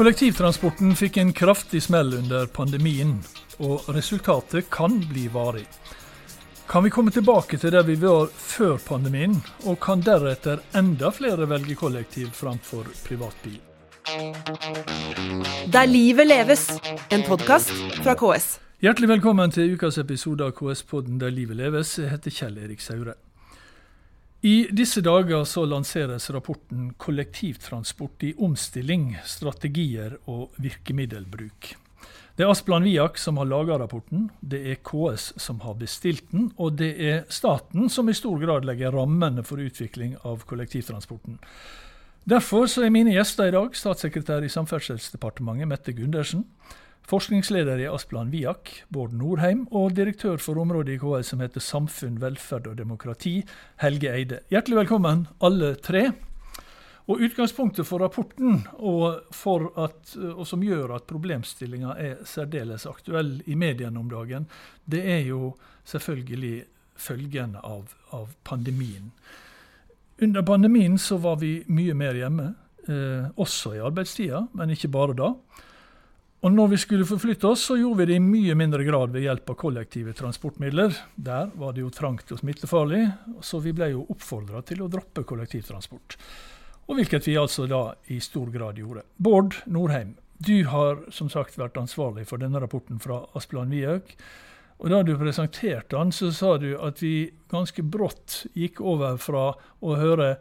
[0.00, 3.18] Kollektivtransporten fikk en kraftig smell under pandemien,
[3.60, 5.66] og resultatet kan bli varig.
[6.70, 9.36] Kan vi komme tilbake til der vi var før pandemien,
[9.68, 13.60] og kan deretter enda flere velge kollektiv framfor privatbil?
[15.68, 16.70] Der livet leves,
[17.12, 18.54] en podkast fra KS.
[18.80, 21.98] Hjertelig velkommen til ukas episode av KS-podden Der livet leves.
[22.00, 23.20] Jeg heter Kjell Erik Saure.
[24.42, 31.74] I disse dager så lanseres rapporten 'Kollektivtransport i omstilling strategier og virkemiddelbruk'.
[32.36, 36.54] Det er Asplan Viak som har laga rapporten, det er KS som har bestilt den,
[36.56, 41.36] og det er staten som i stor grad legger rammene for utvikling av kollektivtransporten.
[42.24, 46.46] Derfor er mine gjester i dag statssekretær i Samferdselsdepartementet Mette Gundersen,
[47.10, 52.20] Forskningsleder i Asplan Viak, Bård Norheim, og direktør for området i KS som heter Samfunn,
[52.22, 53.40] velferd og demokrati,
[53.82, 54.36] Helge Eide.
[54.52, 56.04] Hjertelig velkommen, alle tre.
[57.10, 63.40] Og Utgangspunktet for rapporten, og, for at, og som gjør at problemstillinga er særdeles aktuell
[63.50, 64.46] i mediene om dagen,
[64.86, 65.56] det er jo
[65.90, 66.60] selvfølgelig
[66.94, 69.08] følgen av, av pandemien.
[70.22, 72.46] Under pandemien så var vi mye mer hjemme,
[72.86, 75.32] eh, også i arbeidstida, men ikke bare da.
[76.40, 79.26] Og når vi skulle forflytte oss, så gjorde vi det i mye mindre grad ved
[79.26, 80.94] hjelp av kollektive transportmidler.
[81.20, 83.02] Der var det jo trangt og smittefarlig,
[83.44, 86.16] så vi ble jo oppfordra til å droppe kollektivtransport.
[86.88, 89.04] Og hvilket vi altså da i stor grad gjorde.
[89.20, 94.16] Bård Norheim, du har som sagt vært ansvarlig for denne rapporten fra Asplan Viak.
[94.80, 99.50] Og da du presenterte den, så sa du at vi ganske brått gikk over fra
[99.84, 100.38] å høre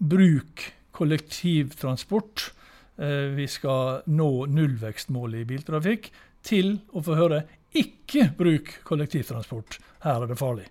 [0.00, 2.48] bruk kollektivtransport
[2.94, 6.12] vi skal nå nullvekstmålet i biltrafikk,
[6.46, 7.40] til å få høre
[7.74, 10.68] ikke bruk kollektivtransport, her er det farlig.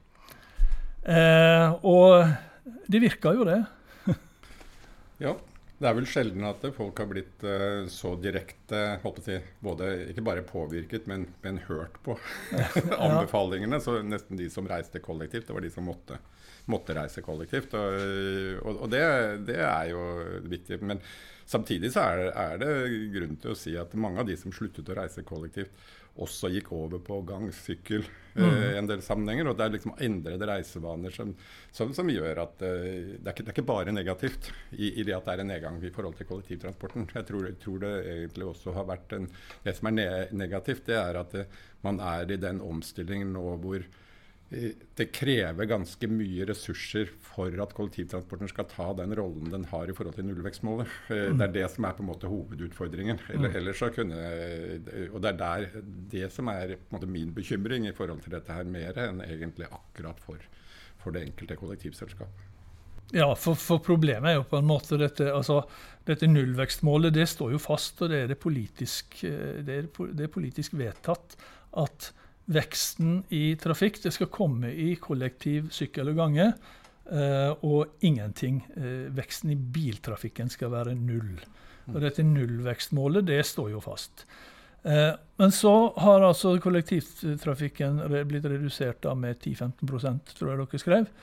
[1.04, 3.60] Eh, og det virker jo, det.
[5.26, 5.36] ja.
[5.84, 10.44] Det er vel sjelden at folk har blitt uh, så direkte si, både ikke bare
[10.48, 12.16] påvirket, men, men hørt på
[13.04, 13.82] anbefalingene.
[13.84, 16.22] Så nesten de som reiste kollektivt, det var de som måtte,
[16.72, 17.76] måtte reise kollektivt.
[17.76, 18.00] Og,
[18.64, 19.04] og, og det,
[19.50, 20.04] det, er jo
[20.48, 20.80] viktig.
[20.84, 21.04] Men
[21.46, 22.72] Samtidig så er det, er det,
[23.14, 25.76] grunn til å si at mange av de som sluttet å reise kollektivt,
[26.24, 28.52] også gikk over på gang, sykkel i mm.
[28.54, 29.48] uh, en del sammenhenger.
[29.50, 31.32] Og det er liksom endrede reisevaner som,
[31.74, 35.06] som, som gjør at uh, det, er ikke, det, er ikke, bare negativt i, i,
[35.08, 37.10] det at det er en nedgang i forhold til kollektivtransporten.
[37.18, 39.28] Jeg tror, jeg tror det egentlig også har vært en
[39.66, 40.08] Det som er ne
[40.38, 43.82] negativt, det er at eh, man er i den omstillingen nå hvor
[44.98, 49.96] det krever ganske mye ressurser for at kollektivtransporten skal ta den rollen den har i
[49.96, 50.92] forhold til nullvekstmålet.
[51.10, 51.40] Eh, mm.
[51.40, 53.22] Det er det som er på en måte hovedutfordringen.
[53.34, 53.58] Eller, mm.
[53.60, 54.20] ellers så kunne,
[55.10, 55.68] og det er der
[56.14, 56.76] det som er
[57.08, 60.42] min bekymring i forhold til dette her, mer enn egentlig akkurat for,
[61.02, 62.50] for det enkelte kollektivselskap.
[63.14, 65.60] Ja, for, for, problemet er jo på en måte dette, altså,
[66.08, 67.14] dette nullvekstmålet.
[67.14, 70.78] Det står jo fast, og det er, det politisk, eh, det er, det er politisk
[70.80, 71.38] vedtatt
[71.84, 72.14] at
[72.52, 76.54] veksten i trafikk det skal komme i kollektiv, sykkel og gange.
[77.04, 78.62] Uh, og ingenting.
[78.78, 81.36] Uh, veksten i biltrafikken skal være null.
[81.92, 84.26] Og dette nullvekstmålet det står jo fast.
[84.84, 91.14] Uh, men så har altså kollektivtrafikken blitt redusert da med 10-15% tror jeg dere skrev.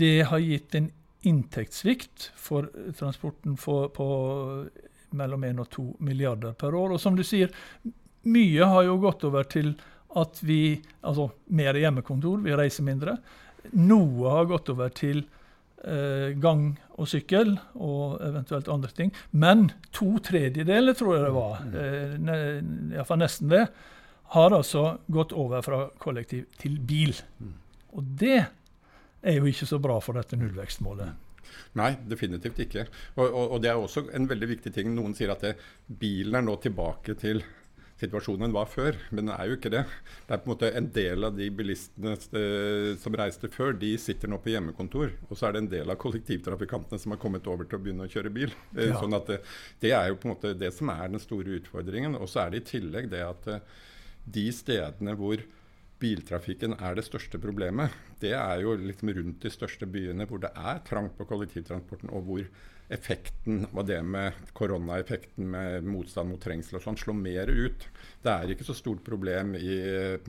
[0.00, 0.90] det har gitt en
[1.26, 4.06] inntektssvikt for transporten på
[5.18, 6.94] mellom 1 og 2 milliarder per år.
[6.94, 7.50] Og som du sier,
[8.28, 9.74] mye har jo gått over til
[10.18, 13.14] at vi Altså mer hjemmekontor, vi reiser mindre.
[13.80, 15.22] Noe har gått over til
[15.84, 19.14] eh, gang og sykkel og eventuelt andre ting.
[19.32, 22.28] Men to tredjedeler, tror jeg det var, mm.
[22.34, 22.58] eh,
[22.98, 23.62] iallfall nesten det,
[24.36, 27.16] har altså gått over fra kollektiv til bil.
[27.40, 27.56] Mm.
[27.96, 28.38] Og det
[29.20, 31.16] er jo ikke så bra for dette nullvekstmålet.
[31.78, 32.84] Nei, definitivt ikke.
[33.16, 34.92] Og, og, og, det er også en veldig viktig ting.
[34.94, 35.56] Noen sier at det,
[36.00, 37.42] bilen er nå tilbake til
[38.00, 39.82] situasjonen var før, men den er jo ikke det.
[40.26, 43.92] Det er på en måte En del av de bilistene eh, som reiste før, de
[44.00, 45.12] sitter nå på hjemmekontor.
[45.28, 48.08] Og så er det en del av kollektivtrafikantene som har kommet over til å begynne
[48.08, 48.54] å kjøre bil.
[48.76, 48.98] Eh, ja.
[49.00, 49.40] Sånn at det,
[49.82, 52.16] det, er jo på en måte det som er den store utfordringen.
[52.18, 53.64] Og så er det i tillegg det at eh,
[54.30, 55.42] de stedene hvor
[56.00, 57.92] biltrafikken er det største problemet,
[58.22, 62.24] det er jo liksom rundt de største byene hvor det er trangt på kollektivtransporten, og
[62.24, 62.46] hvor
[62.90, 67.86] effekten av det med koronaeffekten med motstand mot trengsel og sånn slår mer ut.
[68.22, 69.78] Det er ikke så stort problem i,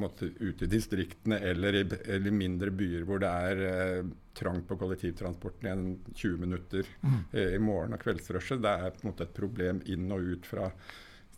[0.01, 4.77] måte, ute i distriktene eller i eller mindre byer hvor det er eh, trangt på
[4.79, 7.21] kollektivtransporten i 20 minutter mm.
[7.31, 8.61] eh, i morgen- og kveldsrushet.
[8.61, 10.69] Det er på en måte et problem inn og ut fra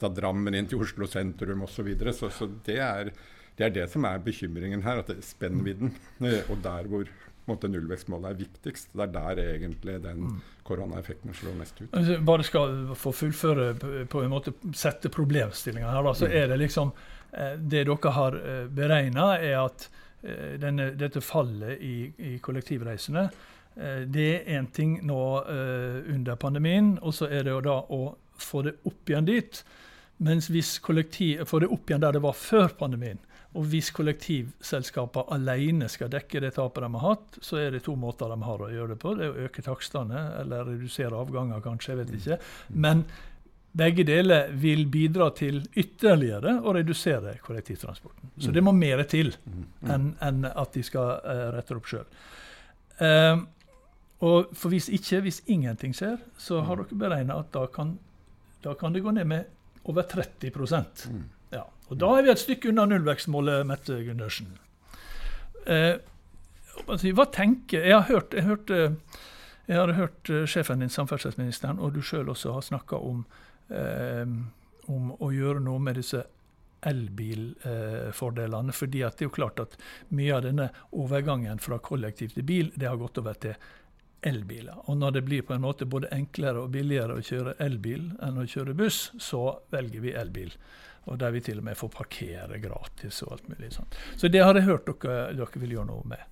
[0.03, 1.77] fra Drammen inn til Oslo sentrum osv.
[1.77, 2.13] Så, videre.
[2.13, 3.13] så så det er
[3.53, 4.99] det er det som er bekymringen her.
[4.99, 5.93] at det er Spennvidden.
[6.25, 7.07] eh, Og der hvor
[7.47, 8.89] måte, nullvekstmålet er viktigst.
[8.93, 10.41] Det er der egentlig den Mm.
[10.63, 11.91] koronaeffekten slår mest ut.
[11.91, 13.73] Hvis jeg bare skal få fullføre
[14.07, 16.31] på en måte sette problemstillinga her, da, så Mm.
[16.43, 16.91] er det liksom
[17.33, 18.31] eh, Det dere har
[18.69, 19.89] beregna, er at
[20.23, 23.29] eh, denne, dette fallet i, i kollektivreisene
[23.75, 27.79] eh, det er én ting nå eh, under pandemien, og så er det jo da
[27.89, 29.63] å få det opp igjen dit.
[30.19, 33.17] Mens hvis kollektiv, få det opp igjen der det var før pandemien,
[33.53, 37.93] og hvis kollektivselskaper alene skal dekke det tapet de har hatt, så er det to
[37.99, 39.13] måter de har å gjøre det på.
[39.19, 41.93] Det er å øke takstene, eller redusere avganger, kanskje.
[41.93, 42.37] jeg vet ikke.
[42.73, 43.03] Men
[43.73, 48.33] begge deler vil bidra til ytterligere å redusere kollektivtransporten.
[48.41, 49.65] Så det må mer til Mm.
[49.89, 52.05] enn en at de skal uh, rette opp sjøl.
[54.23, 57.97] og for hvis ikke, hvis ingenting skjer, så har dere beregna at da kan,
[58.63, 59.45] da kan det gå ned med
[59.85, 60.51] over 30
[61.11, 61.23] Mm.
[61.89, 64.57] Og Da er vi et stykke unna nullvekstmålet, Mette Gundersen.
[65.65, 65.95] Eh,
[66.87, 68.95] hva tenker Jeg har hørt, jeg hørte,
[69.67, 73.25] jeg har hørt eh, sjefen din, samferdselsministeren, og du sjøl også har snakka om,
[73.69, 74.25] eh,
[74.87, 76.23] om å gjøre noe med disse
[76.83, 78.73] elbilfordelene.
[78.73, 79.77] fordi at det er jo klart at
[80.09, 83.55] mye av denne overgangen fra kollektiv til bil, det har gått over til
[84.27, 84.81] elbiler.
[84.89, 88.39] Og når det blir på en måte både enklere og billigere å kjøre elbil enn
[88.41, 90.53] å kjøre buss, så velger vi elbil.
[91.11, 93.97] Og der vi til og med får parkere gratis og alt mulig sånt.
[94.15, 96.29] Så det har jeg hørt dere, dere vil gjøre noe med.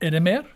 [0.00, 0.46] Er det mer?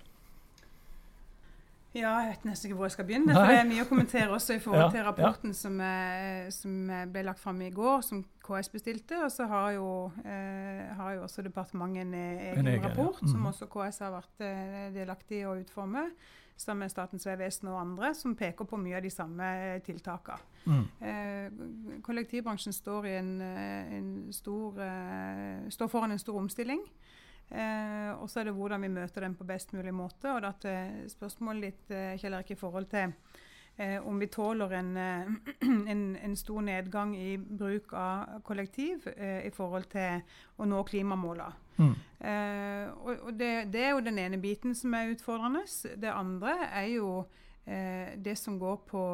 [1.94, 3.34] Ja, jeg vet nesten ikke hvor jeg skal begynne.
[3.36, 7.22] For det er mye å kommentere også i forhold til rapporten som, eh, som ble
[7.26, 9.18] lagt fram i går, som KS bestilte.
[9.24, 9.88] Og så har jo,
[10.24, 12.88] eh, har jo også departementet en egen, En egen, ja.
[12.88, 13.28] rapport, Mhm.
[13.28, 16.10] som også KS har vært eh, delaktig i å utforme,
[16.56, 20.38] sammen med Statens vegvesen og andre, som peker på mye av de samme tiltakene.
[20.66, 20.88] Mm.
[21.02, 26.80] Eh, kollektivbransjen står, i en, eh, en stor, eh, står foran en stor omstilling.
[27.52, 30.30] Eh, og så er det hvordan vi møter den på best mulig måte.
[30.32, 33.12] Og da til spørsmålet ditt, eh, Kjell Erik, i forhold til
[33.76, 35.34] eh, om vi tåler en, eh,
[35.92, 40.22] en, en stor nedgang i bruk av kollektiv eh, i forhold til
[40.56, 41.52] å nå klimamålene.
[41.78, 41.94] Mm.
[42.20, 45.64] Eh, og og det, det er jo den ene biten som er utfordrende.
[45.96, 47.24] Det andre er jo
[47.66, 49.04] eh, det som går på,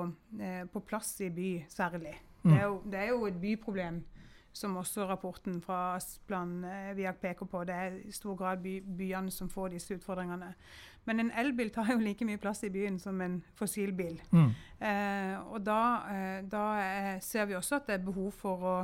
[0.40, 2.16] eh, på plass i by særlig.
[2.42, 2.50] Mm.
[2.50, 4.02] Det, er jo, det er jo et byproblem,
[4.58, 7.64] som også rapporten fra Asplan eh, Viak peker på.
[7.68, 10.52] Det er i stor grad by, byene som får disse utfordringene.
[11.08, 14.18] Men en elbil tar jo like mye plass i byen som en fossilbil.
[14.30, 14.48] Mm.
[14.78, 15.82] Eh, og da,
[16.12, 18.74] eh, da eh, ser vi også at det er behov for å,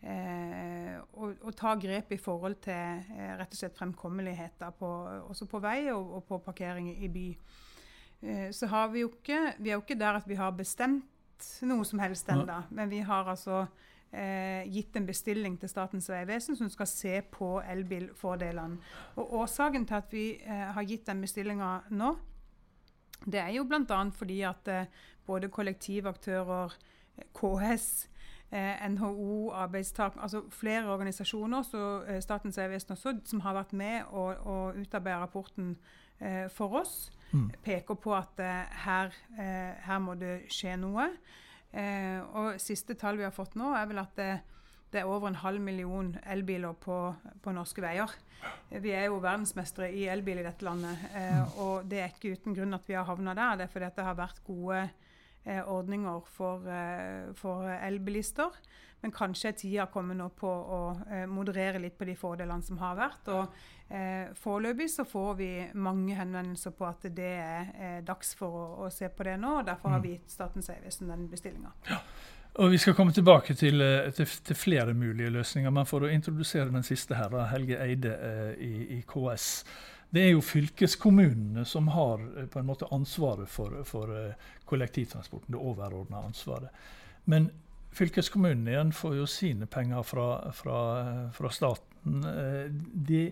[0.00, 4.92] eh, å, å ta grep i forhold til eh, rett og slett fremkommelighet da, på,
[5.28, 7.26] også på vei og, og på parkering i by.
[8.22, 11.04] Eh, så har vi jo ikke Vi er jo ikke der at vi har bestemt
[11.68, 13.66] noe som helst ennå, men vi har altså
[14.16, 18.78] eh, gitt en bestilling til Statens vegvesen som skal se på elbilfordelene.
[19.16, 22.16] Og Årsaken til at vi eh, har gitt den bestillinga nå,
[23.26, 24.02] det er jo bl.a.
[24.14, 24.86] fordi at eh,
[25.26, 26.74] både kollektivaktører,
[27.34, 28.08] KS,
[28.52, 34.04] eh, NHO, arbeidstak, altså flere organisasjoner, så eh, Statens vegvesen også, som har vært med
[34.12, 35.76] å, å utarbeide rapporten
[36.20, 37.48] eh, for oss, Mm.
[37.64, 38.38] peker på at
[38.86, 39.10] her,
[39.82, 41.08] her må det skje noe.
[41.72, 44.30] Eh, og siste tall vi har fått nå, er vel at det,
[44.92, 47.00] det er over en halv million elbiler på,
[47.42, 48.12] på norske veier.
[48.70, 52.56] Vi er jo verdensmestere i elbil i dette landet, eh, og det er ikke uten
[52.56, 53.58] grunn at vi har havna der.
[53.58, 58.54] Det er fordi at det har vært gode eh, ordninger for, eh, for elbilister.
[59.06, 62.80] Men kanskje er tida kommet nå på å eh, moderere litt på de fordelene som
[62.80, 63.28] har vært.
[63.30, 63.52] og
[63.86, 68.64] eh, Foreløpig så får vi mange henvendelser på at det er eh, dags for å,
[68.82, 69.52] å se på det nå.
[69.60, 71.70] og Derfor har vi gitt Statens vegvesen den bestillinga.
[72.56, 76.10] Og Vi skal komme tilbake til, eh, til, til flere mulige løsninger, men for å
[76.10, 79.46] introdusere den siste her, Helge Eide eh, i, i KS.
[80.10, 84.10] Det er jo fylkeskommunene som har på en måte ansvaret for, for
[84.66, 86.74] kollektivtransporten, det overordna ansvaret.
[87.30, 87.52] Men
[87.96, 90.26] fylkeskommunene igjen får jo sine penger fra,
[90.56, 90.80] fra,
[91.36, 92.24] fra staten.
[92.30, 92.66] Eh,
[93.08, 93.22] De,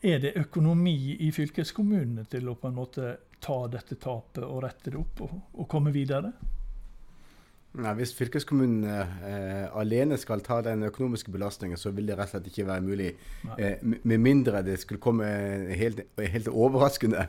[0.00, 4.92] er det økonomi i fylkeskommunene til å på en måte ta dette tapet og rette
[4.92, 6.32] det opp og, og komme videre?
[7.80, 8.94] Nei, Hvis fylkeskommunene
[9.28, 12.82] eh, alene skal ta den økonomiske belastningen, så vil det rett og slett ikke være
[12.82, 13.12] mulig.
[13.54, 15.28] Eh, med mindre det skulle komme
[15.78, 17.28] helt, helt overraskende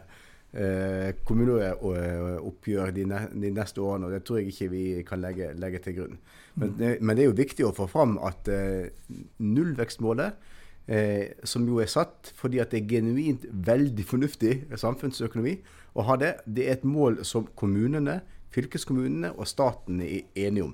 [0.53, 4.07] eh, kommuneoppgjør de, ne, de neste årene.
[4.07, 6.17] og Det tror jeg ikke vi kan legge, legge til grunn.
[6.55, 8.91] Men, det, men det er jo viktig å få fram at eh,
[9.39, 10.49] nullvekstmålet,
[10.91, 15.57] eh, som jo er satt fordi at det er genuint veldig fornuftig samfunnsøkonomi
[15.95, 20.71] å ha det, det er et mål som kommunene fylkeskommunene og staten er enige om.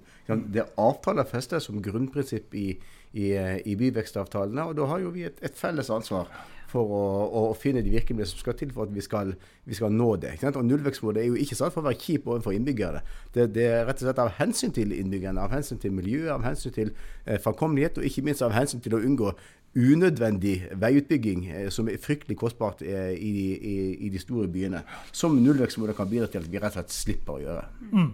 [0.49, 2.71] Det er avtalefestet som grunnprinsipp i,
[3.13, 4.65] i, i byvekstavtalene.
[4.65, 6.31] Og da har jo vi et, et felles ansvar
[6.67, 7.03] for å,
[7.39, 9.33] å, finne de virkemidlene som skal til for at vi skal,
[9.67, 10.35] vi skal nå det.
[10.49, 13.03] Og Nullvekstmålet er jo ikke satt for å være kjip overfor innbyggerne.
[13.33, 16.45] Det, det, er rett og slett av hensyn til innbyggerne, av hensyn til miljøet, av
[16.47, 16.91] hensyn til
[17.25, 19.33] eh, framkommelighet, og ikke minst av hensyn til å unngå
[19.77, 24.83] unødvendig veiutbygging, eh, som er fryktelig kostbart eh, i, i, i, de store byene.
[25.11, 27.65] Som nullvekstmålet kan bidra til at vi rett og slett slipper å gjøre.
[27.91, 28.13] Mm.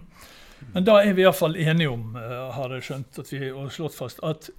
[0.74, 4.22] Men da er vi iallfall enige om, eh, har jeg skjønt, vi har slått fast
[4.24, 4.50] at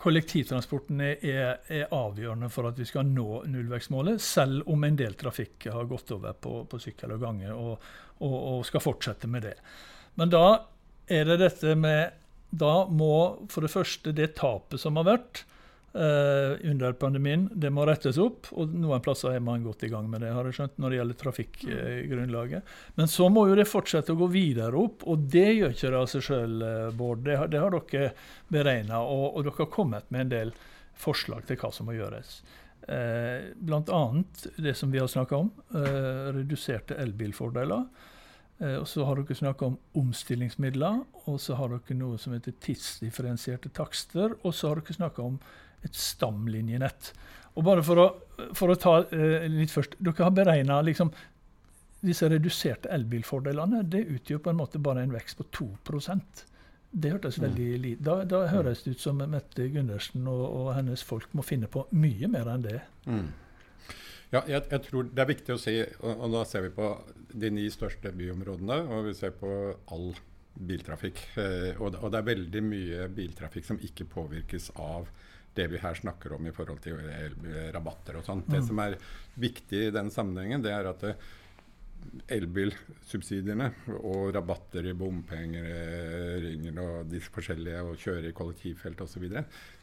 [0.00, 5.68] kollektivtransporten er, er, avgjørende for at vi skal nå nullvekstmålet, selv om en del trafikk
[5.74, 7.74] har gått over på, på sykkel og gange og,
[8.20, 9.56] og, og, skal fortsette med det.
[10.20, 10.44] Men da
[11.10, 12.16] er det dette med
[12.50, 15.44] Da må for det første det tapet som har vært,
[15.92, 17.48] under pandemien.
[17.50, 20.46] Det må rettes opp, og noen plasser er man godt i gang med det, har
[20.46, 22.74] jeg skjønt, når det gjelder trafikkgrunnlaget.
[22.94, 25.98] Men så må jo det fortsette å gå videre opp, og det gjør ikke det
[25.98, 27.24] av seg sjøl, uh, Bård.
[27.26, 28.12] Det, det, har dere
[28.52, 30.54] beregna, og, og, dere har kommet med en del
[31.00, 32.40] forslag til hva som må gjøres.
[32.90, 34.00] Eh, Bl.a.
[34.56, 37.84] det som vi har snakka om, eh, reduserte elbilfordeler.
[38.60, 40.98] Og så har dere snakka om omstillingsmidler,
[41.30, 45.38] og så har dere noe som heter tidsdifferensierte takster, og så har dere snakka om
[45.86, 47.12] et stamlinjenett.
[47.58, 48.06] Og bare for å,
[48.56, 49.96] for å ta eh, litt først.
[49.98, 51.10] Dere har beregna liksom,
[52.04, 53.82] disse reduserte elbilfordelene.
[53.90, 56.46] Det utgjør på en måte bare en vekst på 2%
[56.90, 57.44] Det hørtes mm.
[57.44, 61.44] veldig lite da, da, høres det ut som Mette Gundersen og, og, hennes folk må
[61.46, 62.80] finne på mye mer enn det.
[63.06, 63.28] Mm.
[64.30, 66.90] Ja, jeg, jeg, tror det er viktig å si, og, og da ser vi på
[67.30, 69.50] de ni største byområdene, og vi ser på
[69.90, 70.12] all
[70.54, 71.22] biltrafikk.
[71.38, 75.08] Eh, og, og, det er veldig mye biltrafikk som ikke påvirkes av
[75.56, 76.98] det vi her snakker om i forhold til
[77.74, 78.48] rabatter og sånt.
[78.48, 78.54] Mm.
[78.54, 78.96] Det som er
[79.40, 81.30] viktig i den sammenhengen, det er at eh,
[82.36, 89.26] elbilsubsidiene og rabatter i bompengeringen og de forskjellige, og kjøre i kollektivfelt osv.,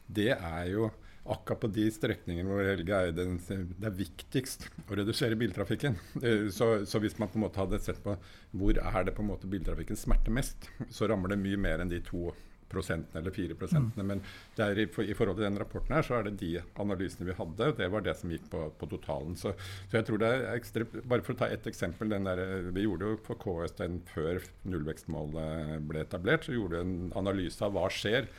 [0.07, 0.88] det er jo
[1.27, 5.97] akkurat på de strekningene hvor Helge Eide det er viktigst å redusere biltrafikken.
[6.21, 8.15] Eh, så, så, hvis man på en måte hadde sett på
[8.57, 11.91] hvor er det på en måte biltrafikken smerter mest, så rammer det mye mer enn
[11.91, 12.31] de to
[12.71, 14.03] prosentene eller fire prosentene.
[14.03, 14.12] Mm.
[14.12, 16.51] Men i, i, forhold til den rapporten her, så er det de
[16.83, 17.71] analysene vi hadde.
[17.79, 19.38] Det var det som gikk på, på totalen.
[19.39, 19.53] Så,
[19.88, 22.12] så, jeg tror det er ekstremt Bare for å ta ett eksempel.
[22.12, 22.43] Der,
[22.75, 27.63] vi gjorde jo for KS den før nullvekstmålet ble etablert, så gjorde vi en analyse
[27.65, 28.29] av hva skjer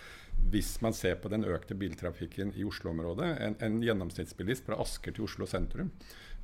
[0.53, 3.31] hvis man ser på den økte biltrafikken i Oslo-området.
[3.43, 5.91] En, en gjennomsnittsbilist fra Asker til Oslo sentrum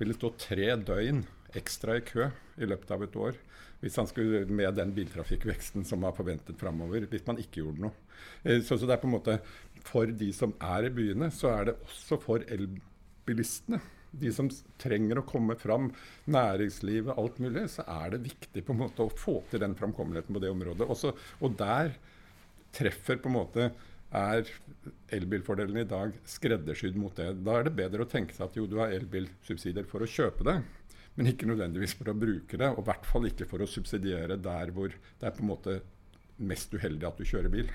[0.00, 1.22] ville stå tre døgn
[1.54, 2.26] ekstra i kø
[2.58, 3.38] i løpet av et år
[3.84, 7.92] hvis han skulle med den biltrafikkveksten som var forventet framover, hvis man ikke gjorde noe.
[8.42, 9.38] Eh, så, så, det er på en måte
[9.84, 13.82] for de som er i byene, så er det også for elbilistene.
[14.14, 14.48] De som
[14.80, 15.90] trenger å komme fram,
[16.30, 20.36] næringslivet, alt mulig, så er det viktig på en måte å få til den framkommeligheten
[20.36, 20.86] på det området.
[20.88, 21.12] Også,
[21.42, 21.96] og der
[22.74, 23.68] treffer på en måte
[24.14, 24.48] er
[25.12, 27.32] elbilfordelen i dag skreddersydd mot det.
[27.44, 30.46] Da er det bedre å tenke seg at jo, du har elbilsubsidier for å kjøpe
[30.46, 30.56] det
[31.14, 32.70] men ikke nødvendigvis for å bruke det.
[32.74, 35.80] Og i hvert fall ikke for å subsidiere der hvor det er på en måte
[36.42, 37.68] mest uheldig at du kjører bil.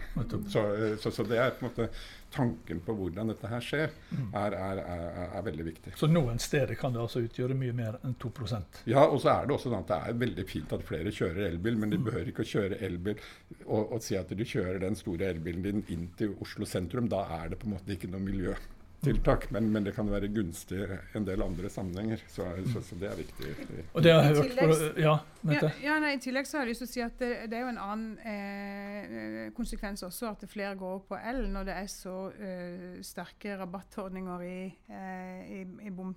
[0.51, 0.63] Så,
[0.99, 1.85] så, så, det er på en måte
[2.33, 4.25] tanken på hvordan dette her skjer, mm.
[4.35, 5.93] er, er, er, er, veldig viktig.
[5.99, 9.47] Så noen steder kan det altså utgjøre mye mer enn 2% Ja, og så er
[9.47, 12.09] det også sånn at det er veldig fint at flere kjører elbil, men de mm.
[12.09, 13.15] behøver ikke å kjøre elbil
[13.65, 17.07] og, og si at du kjører den store elbilen din inn til Oslo sentrum.
[17.11, 18.57] Da er det på en måte ikke noe miljø
[19.03, 22.21] tiltak, men, men, det kan være gunstig i en del andre sammenhenger.
[22.27, 23.53] Så, så, så det er viktig.
[23.93, 25.13] Og det har jeg hørt for, ja,
[25.53, 27.59] ja, ja nei, I tillegg så har jeg lyst til å si at det, det
[27.59, 31.87] er jo en annen eh, konsekvens også, at flere går på el når det er
[31.91, 34.59] så eh, sterke rabattordninger i,
[34.91, 36.11] eh, i, i bom,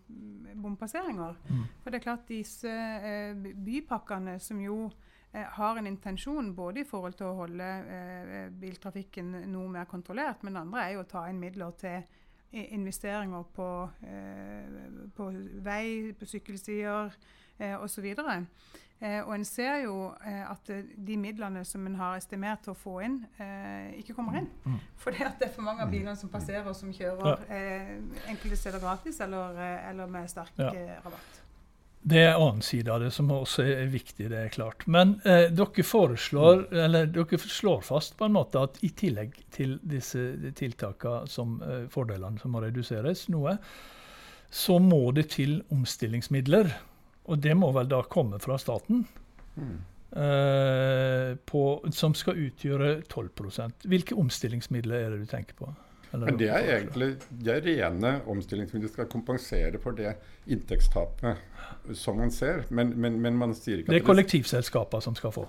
[0.65, 1.39] bompasseringer.
[1.49, 1.65] Mm.
[1.85, 4.89] For det er klart disse eh, bypakkene som jo
[5.31, 10.43] eh, har en intensjon både i forhold til å holde eh, biltrafikken noe mer kontrollert,
[10.43, 12.03] men det andre er jo å ta inn midler til
[12.53, 13.69] investeringer på,
[14.03, 15.33] eh, på
[15.65, 17.13] vei, på sykkelstier
[17.59, 18.09] eh, osv.
[19.03, 20.69] Eh, og en ser jo at
[21.07, 24.51] de midlene som en har estimert til å få inn, eh, ikke kommer inn.
[25.03, 27.97] For det er for mange av bilene som passerer, som kjører eh,
[28.31, 29.59] enkelte steder gratis eller,
[29.91, 30.71] eller med sterk ja.
[31.03, 31.42] rabatt.
[32.03, 34.83] Det er en annen side av det som også er viktig, det er klart.
[34.91, 39.77] Men eh, dere foreslår, eller dere slår fast på en måte at i tillegg til
[39.87, 40.25] disse
[40.59, 43.55] tiltakene, som eh, fordelene som må reduseres noe,
[44.53, 46.75] så må det til omstillingsmidler.
[47.31, 49.07] Og det må vel da komme fra staten?
[49.55, 49.79] Mm.
[50.13, 51.63] Eh, på,
[51.95, 55.71] som skal utgjøre 12 Hvilke omstillingsmidler er det du tenker på?
[56.13, 60.15] Men det er egentlig det er rene omstillingsmidler skal kompensere for det
[60.47, 62.67] inntektstapet som man ser.
[62.69, 65.47] Men, men, men man sier ikke Det er kollektivselskapene som skal få?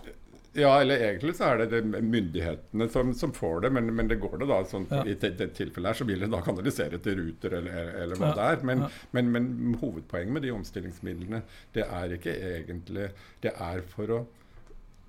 [0.53, 4.19] Ja, eller egentlig så er det, det myndighetene som, som, får det, men, men det
[4.21, 5.01] går det da sånn, ja.
[5.09, 8.35] I det, tilfellet her så vil det da kanalisere til Ruter eller, eller hva ja.
[8.37, 8.67] det er.
[8.69, 8.91] Men, ja.
[9.17, 9.49] men, men,
[9.81, 11.41] hovedpoenget med de omstillingsmidlene,
[11.73, 13.09] det er ikke egentlig
[13.41, 14.21] Det er for å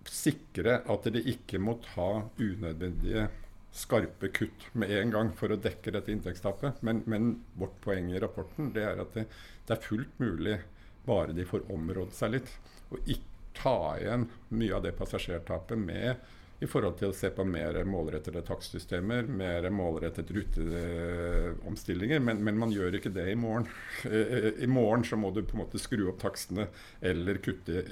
[0.08, 3.28] sikre at de ikke må ta unødvendige
[3.74, 6.80] skarpe kutt med en gang for å dekke dette inntektstapet.
[6.86, 9.26] Men, men vårt poeng i rapporten det er at det,
[9.66, 10.60] det, er fullt mulig,
[11.04, 12.54] bare de får området seg litt,
[12.94, 16.16] å ikke ta igjen mye av det passasjertapet med
[16.62, 22.22] i forhold til å se på mer målrettede takstsystemer, mer målrettede ruteomstillinger.
[22.24, 23.66] Men, men, man gjør ikke det i morgen.
[24.06, 26.68] I morgen så må du på en måte skru opp takstene
[27.04, 27.84] eller kutte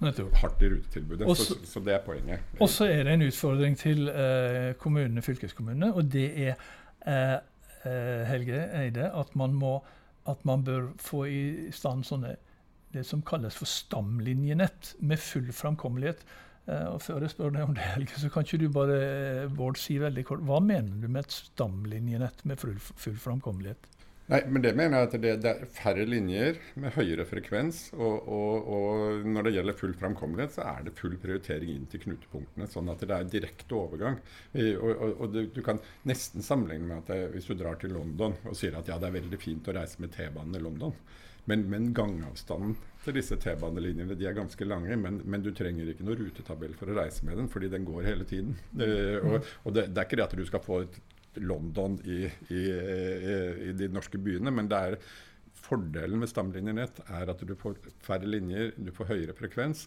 [0.00, 1.26] hardt i rutetilbudet.
[1.26, 2.40] Også, så, så, det er poenget.
[2.60, 6.54] Og så er det en utfordring til eh, kommunene, fylkeskommunene, og det er
[7.06, 7.38] eh,
[7.84, 9.78] eh, Helge Eide, at man, må,
[10.28, 12.36] at man bør få i stand sånne
[12.94, 16.22] det som kalles for stamlinjenett med full framkommelighet.
[16.68, 19.52] Eh, og Før jeg spør deg om det, Helge, så kan ikke du bare eh,
[19.52, 23.90] Bård, si veldig kort, hva mener du med et stamlinjenett med full, full framkommelighet?
[24.28, 27.78] Nei, men Det mener jeg at det, det, er færre linjer med høyere frekvens.
[27.96, 32.02] Og, og, og, når det gjelder full framkommelighet, så er det full prioritering inn til
[32.04, 32.68] knutepunktene.
[32.68, 34.20] Sånn at det er direkte overgang.
[34.52, 38.36] Og, og du, du, kan nesten sammenligne med at det, hvis du drar til London
[38.44, 40.92] og sier at ja, det er veldig fint å reise med T-banen i London.
[41.48, 42.74] Men, men, gangavstanden
[43.06, 44.92] til disse T-banelinjene de er ganske lange.
[45.00, 48.10] Men, men, du trenger ikke noe rutetabell for å reise med den, fordi den går
[48.10, 48.58] hele tiden.
[48.76, 51.00] Og, og det, det, er ikke det at du skal få et
[51.40, 52.20] London i,
[52.54, 52.62] i,
[53.68, 54.52] i, de norske byene.
[54.54, 55.00] Men det er
[55.58, 59.86] fordelen med stamlinjenett er at du får færre linjer, du får høyere frekvens.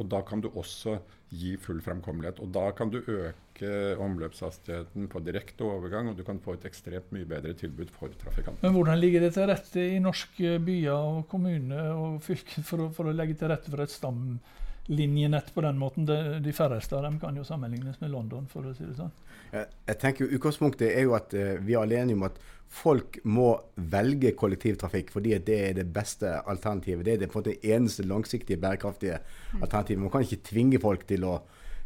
[0.00, 0.96] Og da kan du også
[1.32, 2.40] gi full fremkommelighet.
[2.40, 7.12] Og da kan du øke omløpshastigheten på direkte overgang, og du kan få et ekstremt
[7.12, 8.64] mye bedre tilbud for trafikantene.
[8.64, 13.10] Men hvordan ligger det til rette i norske byer og kommuner og fylker for, for,
[13.10, 16.08] å legge til rette for et stamlinjenett på den måten?
[16.08, 19.12] De, de færreste av dem kan jo sammenlignes med London, for å si det sånn.
[19.52, 22.38] Jeg tenker Utgangspunktet er jo at uh, vi er alene om at
[22.72, 23.50] folk må
[23.92, 27.04] velge kollektivtrafikk fordi det er det beste alternativet.
[27.04, 29.60] Det er det, på en måte eneste langsiktige, bærekraftige mm.
[29.60, 30.00] alternativet.
[30.00, 31.34] Man kan ikke tvinge folk til å,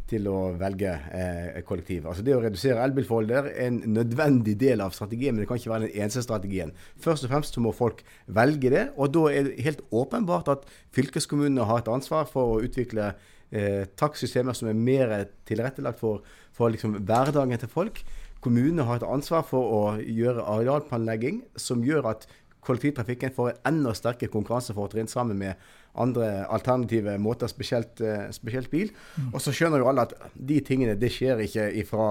[0.07, 2.07] til å velge eh, kollektiv.
[2.07, 5.75] Altså Det å redusere elbilforholdet er en nødvendig del av strategien, men det kan ikke
[5.75, 6.71] være den eneste strategien.
[7.03, 8.05] Først og fremst så må folk
[8.39, 12.63] velge det, og da er det helt åpenbart at fylkeskommunene har et ansvar for å
[12.63, 13.17] utvikle
[13.51, 15.15] eh, takstsystemer som er mer
[15.47, 18.03] tilrettelagt for for liksom hverdagen til folk.
[18.45, 22.29] Kommunene har et ansvar for å gjøre arealplanlegging som gjør at
[22.67, 25.61] kollektivtrafikken får en enda sterkere konkurransefortrinn sammen med
[25.97, 28.91] andre alternative måter, spesielt, eh, spesielt bil.
[29.17, 29.35] Mm.
[29.35, 32.09] Og så skjønner jo alle at de tingene det skjer ikke fra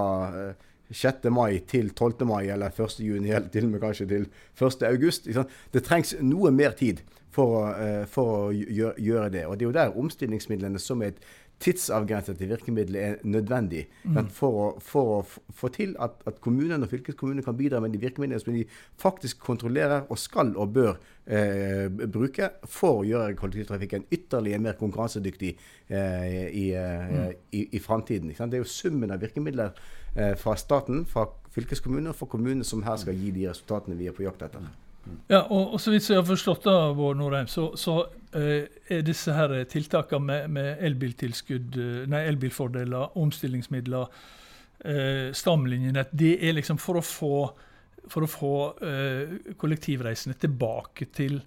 [0.92, 1.26] 6.
[1.26, 2.26] Eh, mai til 12.
[2.26, 3.04] mai eller 1.
[3.04, 4.88] juni, eller til og med kanskje til 1.
[4.90, 5.28] august.
[5.74, 7.02] Det trengs noe mer tid
[7.36, 9.46] for å, eh, for å gjøre det.
[9.48, 11.20] Og det er jo der omstillingsmidlene som et
[11.64, 14.28] tidsavgrenset virkemiddel er nødvendig mm.
[14.34, 18.02] for, å, for, å, få til at, at kommunene og fylkeskommunene kan bidra med de
[18.02, 18.66] virkemidlene som de
[19.02, 25.54] faktisk kontrollerer og skal og bør eh, bruke for å gjøre kollektivtrafikken ytterligere mer konkurransedyktig
[25.56, 27.36] eh, i, eh, mm.
[27.56, 28.36] i, i framtiden.
[28.36, 29.72] Det er jo summen av virkemidler
[30.16, 34.12] eh, fra staten, fra fylkeskommuner og fra kommunene som her skal gi de resultatene vi
[34.12, 34.68] er på jakt etter.
[35.28, 38.64] Ja, og, og, så vidt jeg har forstått da, Bård Norheim, så, så uh,
[38.94, 44.16] er disse her tiltakene med, med elbiltilskudd, uh, nei, elbilfordeler, omstillingsmidler,
[44.86, 47.36] uh, stamlinjenett, det er liksom for å få,
[48.06, 48.56] for å få
[49.58, 51.40] kollektivreisende tilbake til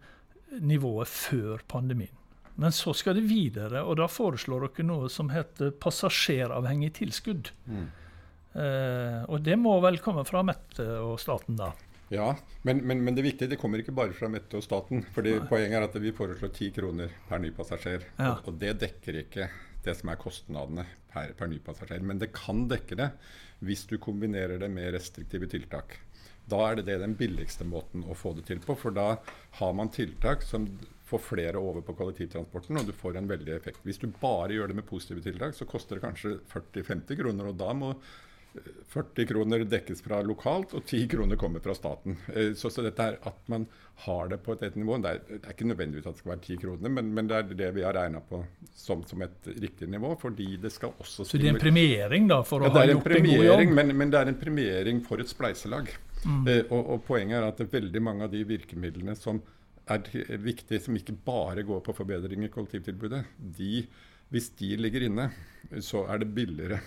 [0.59, 2.14] nivået før pandemien.
[2.59, 7.53] Men så skal det videre, og da foreslår dere noe som heter passasjeravhengig tilskudd.
[7.71, 7.85] Mm.
[9.31, 11.68] og det må vel komme fra Mette og staten, da?
[12.09, 15.05] Ja, men, men, men, det viktige det kommer ikke bare fra Mette og staten.
[15.14, 15.47] fordi Nei.
[15.51, 18.07] Poenget er at vi foreslår 10 kroner per ny passasjer.
[18.16, 18.33] Ja.
[18.33, 19.49] Og, og, det dekker ikke
[19.85, 22.05] det som er kostnadene per, per ny passasjer.
[22.05, 23.11] Men det kan dekke det
[23.64, 25.99] hvis du kombinerer det med restriktive tiltak.
[26.49, 28.77] Da er det, det den billigste måten å få det til på.
[28.79, 29.18] For da
[29.61, 30.64] har man tiltak som
[31.09, 33.85] får flere over på kollektivtransporten, og du får en veldig effekt.
[33.85, 37.49] Hvis du bare gjør det med positive tiltak, så koster det kanskje 40-50 kroner.
[37.49, 37.94] og da må
[38.88, 42.16] 40 kroner dekkes fra lokalt, og 10 kroner kommer fra staten.
[42.32, 43.66] Eh, så, så dette er at man
[44.06, 44.96] har det på et, et nivå.
[45.04, 47.37] Det er, det er, ikke nødvendigvis at det skal være 10 kroner, men, men det
[47.37, 48.40] er det vi har regna på
[48.72, 50.14] som, som, et riktig nivå.
[50.20, 53.12] fordi det skal også Så det er en premiering da, for å ja, ha gjort
[53.18, 53.64] en god jobb?
[53.80, 55.92] Men, men, det er en premiering for et spleiselag.
[56.24, 56.42] Mm.
[56.48, 59.42] Eh, og, og, poenget er at veldig mange av de virkemidlene som
[59.88, 60.04] er
[60.44, 63.22] viktige, som ikke bare går på forbedring i kollektivtilbudet,
[63.56, 63.87] de
[64.33, 65.31] hvis de ligger inne,
[65.85, 66.81] så er det billigere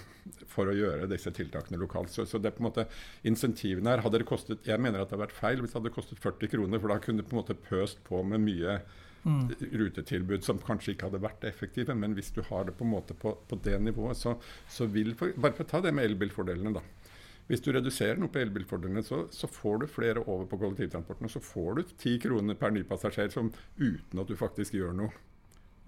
[0.50, 2.12] for å gjøre disse tiltakene lokalt.
[2.14, 2.88] Så, så det er på en måte
[3.28, 5.94] insentivene her hadde det kostet, Jeg mener at det hadde vært feil hvis det hadde
[5.96, 8.78] kostet 40 kroner, for da kunne det på en måte pøst på med mye
[9.26, 9.44] mm.
[9.82, 11.98] rutetilbud som kanskje ikke hadde vært effektive.
[11.98, 14.38] Men hvis du har det på en måte på, på det nivået, så,
[14.70, 16.86] så vil for, Bare for å ta det med elbilfordelene, da.
[17.50, 21.28] Hvis du reduserer noe på elbilfordelene, så, så, får du flere over på kollektivtransporten.
[21.28, 23.50] Og så får du ti kroner per ny passasjer som,
[23.82, 25.12] uten at du faktisk gjør noe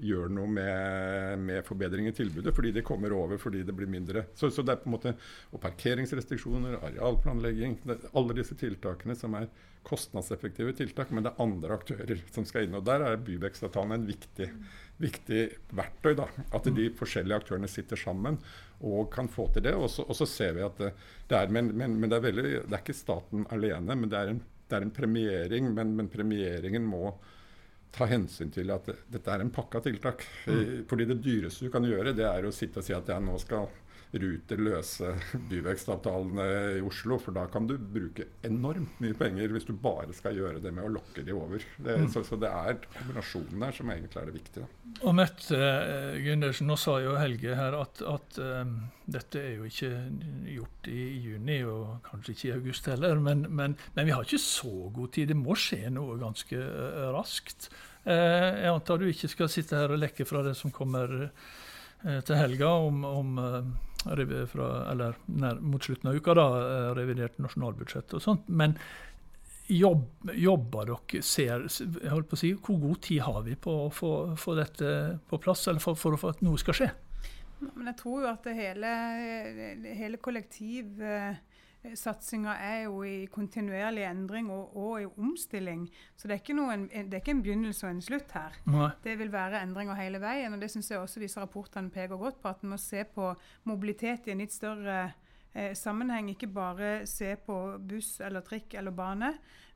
[0.02, 4.26] gjør noe med, med, forbedring i tilbudet, fordi de kommer over fordi det blir mindre.
[4.36, 5.14] Så, så det er på en måte,
[5.54, 9.52] Og parkeringsrestriksjoner, arealplanlegging, det, alle disse tiltakene som er
[9.84, 12.78] kostnadseffektive tiltak, men det er andre aktører som skal inn.
[12.80, 14.48] og Der er byvekstavtalen en viktig,
[15.04, 15.42] viktig
[15.76, 16.14] verktøy.
[16.18, 18.40] da, At de forskjellige aktørene sitter sammen
[18.82, 19.76] og kan få til det.
[19.76, 20.94] Og så, og så ser vi at det,
[21.30, 24.20] det er men, men, men det, er veldig, det er ikke staten alene, men det
[24.20, 25.70] er en, det er en premiering.
[25.76, 27.12] Men, men premieringen må
[27.94, 30.26] ta hensyn til at dette er en pakke av tiltak.
[30.50, 30.84] Mm.
[30.90, 33.38] Fordi det dyreste du kan gjøre, det er å sitte og si at ja, nå
[33.42, 33.70] skal
[34.14, 35.08] Ruter løse
[35.50, 36.44] byvekstavtalene
[36.78, 37.18] i Oslo.
[37.22, 40.86] For da kan du bruke enormt mye penger hvis du bare skal gjøre det med
[40.86, 41.64] å lokke de over.
[41.78, 42.10] Det, mm.
[42.14, 44.68] så, så, det er kombinasjonen der som egentlig er det viktige.
[45.02, 48.76] Og Mette eh, Gundersen, nå sa jo Helge her at, at um,
[49.18, 49.90] dette er jo ikke
[50.60, 53.18] gjort i juni, og kanskje ikke i august heller.
[53.18, 55.34] Men, men, men vi har ikke så god tid.
[55.34, 57.72] Det må skje noe ganske uh, raskt.
[58.04, 61.32] Uh, jeg antar du ikke skal sitte her og lekke fra det som kommer
[62.04, 63.38] til helga om, om
[64.04, 68.48] fra, eller nær, mot slutten av uka, da, eh, revidert nasjonalbudsjett og sånt.
[68.48, 68.76] Men
[69.68, 73.72] jobb, jobber dere ser jeg holdt på å si, Hvor god tid har vi på
[73.86, 76.92] å få, få dette på plass, eller for, for, at noe skal skje?
[77.74, 78.94] Men jeg tror jo at hele,
[79.96, 81.36] hele kollektiv eh,
[82.00, 85.84] satsinga er jo i kontinuerlig endring og, og, i omstilling.
[86.16, 88.56] Så det er, ikke noen, det er ikke en begynnelse og en slutt her.
[88.72, 88.90] Nei.
[89.04, 90.56] Det vil være endringer hele veien.
[90.56, 92.54] og Det syns jeg også disse rapportene peker godt på.
[92.54, 93.34] At en må se på
[93.70, 94.98] mobilitet i en litt større
[95.52, 96.32] eh, sammenheng.
[96.32, 99.34] Ikke bare se på buss eller trikk eller bane,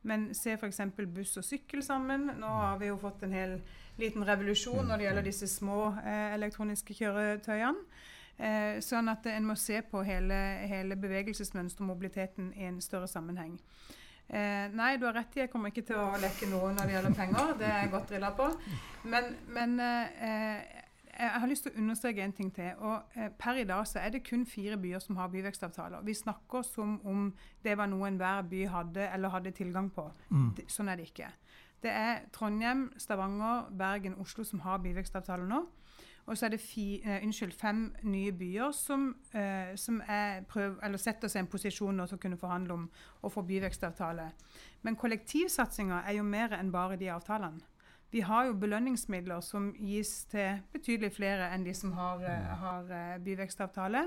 [0.07, 0.81] men se f.eks.
[1.11, 2.31] buss og sykkel sammen.
[2.39, 3.59] Nå har vi jo fått en hel
[3.99, 7.83] liten revolusjon når det gjelder disse små eh, elektroniske kjøretøyene.
[8.37, 10.35] Eh, sånn at en må se på hele,
[10.69, 13.57] hele bevegelsesmønsteret og mobiliteten i en større sammenheng.
[14.27, 16.97] Eh, nei, du har rett i, jeg kommer ikke til å leke noe når det
[16.97, 17.53] gjelder penger.
[17.57, 18.49] Det er jeg godt drilla på.
[19.07, 20.83] Men, men eh,
[21.17, 22.73] jeg har lyst til å understreke en ting til.
[22.77, 26.03] og eh, Per i dag så er det kun fire byer som har byvekstavtaler.
[26.05, 27.31] Vi snakker som om
[27.63, 30.09] det var noe enhver by hadde eller hadde tilgang på.
[30.29, 30.51] Mm.
[30.69, 31.31] Sånn er det ikke.
[31.81, 35.63] Det er Trondheim, Stavanger, Bergen, Oslo som har byvekstavtaler nå.
[36.27, 40.01] Og så er det fi, eh, unnskyld, fem nye byer som, eh, som
[40.47, 42.89] prøv, setter seg i en posisjon til å kunne forhandle om
[43.23, 44.31] å få byvekstavtale.
[44.83, 47.61] Men kollektivsatsinga er jo mer enn bare de avtalene.
[48.11, 52.91] Vi har jo belønningsmidler som gis til betydelig flere enn de som har, eh, har
[52.91, 54.05] eh, byvekstavtale.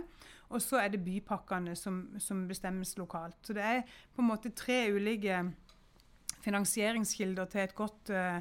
[0.51, 3.37] Og så er det bypakkene som, som, bestemmes lokalt.
[3.43, 3.83] Så det er
[4.17, 5.45] på en måte tre ulike
[6.41, 8.41] finansieringskilder til et godt uh,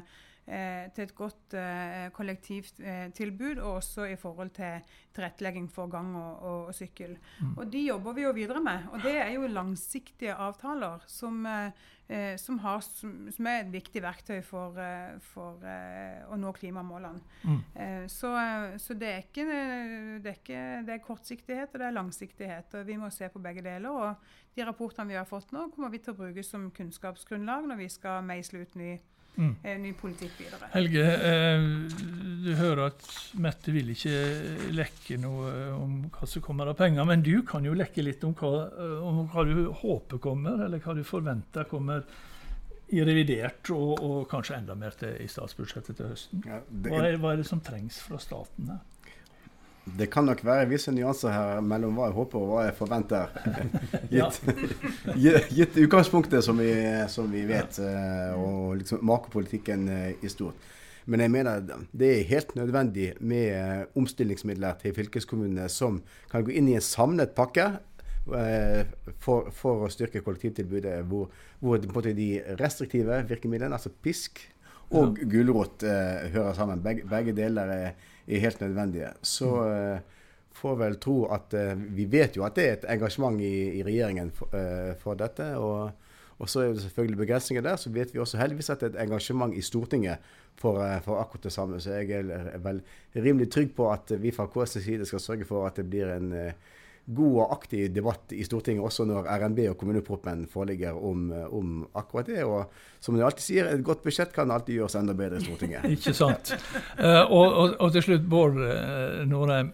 [0.94, 6.66] til et godt eh, kollektivtilbud, og også i forhold til tilrettelegging for gang og, og,
[6.70, 7.16] og sykkel.
[7.40, 7.52] Mm.
[7.56, 8.88] Og De jobber vi jo videre med.
[8.92, 14.40] og Det er jo langsiktige avtaler som, eh, som, har, som, er et viktig verktøy
[14.42, 14.74] for,
[15.22, 17.22] for å nå klimamålene.
[17.46, 18.08] Mm.
[18.10, 18.32] Så,
[18.82, 22.74] så det, er ikke, det, er ikke, det er kortsiktighet og det er langsiktighet.
[22.74, 23.90] og Vi må se på begge deler.
[23.90, 27.82] og De rapportene vi har fått nå, kommer vi til å bruke som kunnskapsgrunnlag når
[27.84, 28.96] vi skal meisle ut ny
[29.36, 29.52] mm.
[29.62, 30.70] Eh, ny politikk videre.
[30.74, 31.66] Helge, eh,
[32.44, 33.06] du hører at
[33.40, 34.14] Mette vil ikke
[34.74, 38.34] lekke noe om hva som kommer av penger, men du kan jo lekke litt om
[38.38, 42.04] hva, eh, om hva du håper kommer, eller hva du forventer kommer
[42.90, 46.42] i revidert, og, og kanskje enda mer til, i statsbudsjettet til høsten.
[46.46, 48.80] Ja, hva, er, hva, er, det som trengs fra staten her?
[49.84, 53.30] Det kan nok være visse nyanser her mellom hva jeg håper og hva jeg forventer.
[54.12, 54.40] gitt,
[55.56, 56.70] gitt, utgangspunktet som vi,
[57.08, 60.68] som vi vet, eh, og liksom makropolitikken eh, i stort.
[61.10, 61.64] Men jeg mener
[61.96, 66.84] det er helt nødvendig med eh, omstillingsmidler til fylkeskommunene som kan gå inn i en
[66.84, 67.72] samlet pakke
[69.18, 72.28] for, for å styrke kollektivtilbudet, hvor, hvor de
[72.60, 74.38] restriktive virkemidlene, altså pisk
[74.94, 76.82] og gulrot, hører sammen.
[76.84, 78.04] Begge, begge deler er
[78.36, 79.12] er helt nødvendige.
[79.22, 80.20] Så uh,
[80.60, 83.82] får vel tro at uh, Vi vet jo at det er et engasjement i, i
[83.86, 85.54] regjeringen for, uh, for dette.
[85.56, 85.90] og
[86.40, 87.76] og så er det selvfølgelig begrensninger der.
[87.76, 90.16] Så vet vi også heldigvis at det er et engasjement i Stortinget
[90.56, 91.80] for, for akkurat det samme.
[91.80, 92.80] Så jeg er vel
[93.12, 96.32] rimelig trygg på at vi fra KS' side skal sørge for at det blir en
[97.06, 102.28] god og aktiv debatt i Stortinget, også når RNB og kommuneproppen foreligger om, om, akkurat
[102.30, 102.44] det.
[102.44, 102.70] Og
[103.02, 105.88] som du alltid sier, et godt budsjett kan alltid gjøres enda bedre i Stortinget.
[105.96, 106.54] Ikke sant.
[107.00, 109.72] Uh, og, og, og, til slutt, Bård uh, Norheim.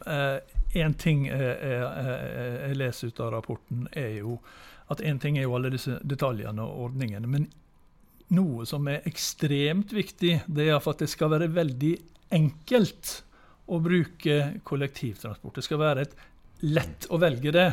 [0.76, 4.40] Én uh, ting jeg leser ut av rapporten, er jo
[4.92, 7.26] at én ting er jo alle disse detaljene og ordningene.
[7.26, 7.48] men
[8.34, 11.92] noe som er ekstremt viktig, det er at det skal være veldig
[12.34, 13.12] enkelt
[13.70, 15.58] å bruke kollektivtransport.
[15.58, 16.16] Det skal være et
[16.64, 17.70] lett å velge det.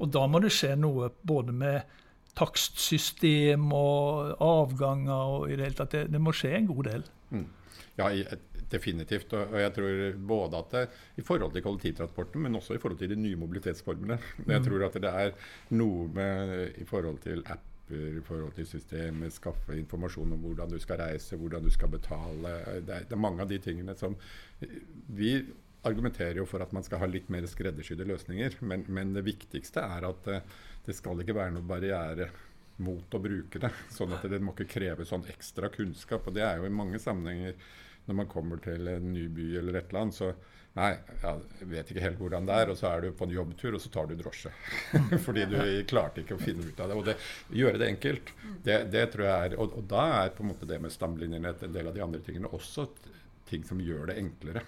[0.00, 2.00] Og da må det skje noe både med
[2.34, 5.92] takstsystem og avganger og i det hele tatt.
[5.94, 7.04] Det, det må skje en god del.
[7.34, 7.44] Mm.
[7.98, 8.08] Ja,
[8.72, 9.34] definitivt.
[9.38, 10.00] Og jeg tror
[10.32, 10.86] både at det,
[11.20, 14.18] i forhold til kollektivtransporten, men også i forhold til de nye mobilitetsformene.
[14.48, 14.66] Jeg mm.
[14.66, 15.30] tror at det er
[15.78, 20.78] noe med i forhold til app i forhold til systemet, skaffe informasjon om hvordan du
[20.80, 22.52] skal reise, hvordan du skal betale.
[22.80, 24.16] Det er, det er, mange av de tingene som
[25.12, 25.34] Vi
[25.88, 29.84] argumenterer jo for at man skal ha litt mer skreddersydde løsninger, men, men, det viktigste
[29.84, 30.40] er at det,
[30.86, 32.28] eh, skal ikke være noe barriere
[32.84, 33.70] mot å bruke det.
[33.94, 36.26] Sånn at det må ikke kreve sånn ekstra kunnskap.
[36.26, 37.54] Og det er jo i mange sammenhenger
[38.04, 40.34] når man kommer til en ny by eller et eller annet, så
[40.74, 40.90] Nei,
[41.22, 42.70] jeg vet ikke helt hvordan det er.
[42.72, 44.50] Og så er du på en jobbtur, og så tar du drosje.
[45.26, 45.58] Fordi du
[45.90, 46.96] klarte ikke å finne ut av det.
[46.98, 47.14] Og det,
[47.54, 48.32] gjøre det enkelt,
[48.66, 51.62] det, det tror jeg er og, og, da er på en måte det med stamlinjenett
[51.62, 52.88] en del av de andre tingene også
[53.46, 54.64] ting som gjør det enklere.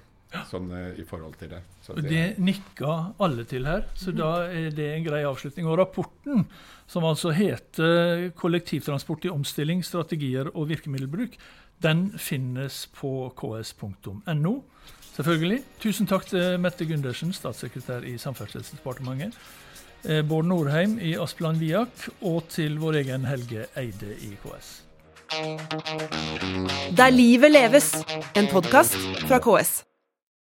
[0.50, 1.60] Sånn uh, i forhold til det.
[1.84, 5.68] Så det, det nikka alle til her, så da er det en grei avslutning.
[5.70, 6.46] Og rapporten,
[6.90, 11.38] som altså heter 'Kollektivtransport i omstilling, strategier og virkemiddelbruk',
[11.82, 14.54] den finnes på ks.no.
[15.16, 15.62] Selvfølgelig.
[15.80, 19.36] Tusen takk til Mette Gundersen, statssekretær i Samferdselsdepartementet.
[20.04, 24.82] Eh, Bård Norheim i Asplan Viak, og til vår egen Helge Eide i KS.
[26.96, 27.90] Der livet leves,
[28.36, 28.94] en podkast
[29.26, 29.82] fra KS.